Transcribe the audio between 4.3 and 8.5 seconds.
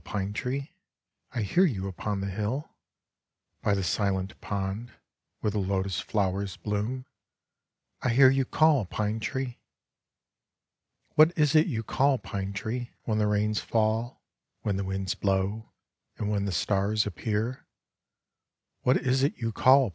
pond where the lotos flowers bloom, I hear you